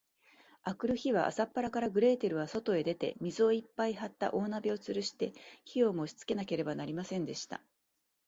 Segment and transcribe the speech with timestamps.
[0.63, 5.31] あくる日は、朝っぱらから、グレーテルはそとへ出て、水をいっぱいはった大鍋をつるして、
[5.63, 7.61] 火をもしつけなければなりませんでした。